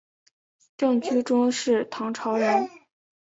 [0.77, 2.67] 郑居中是唐朝人。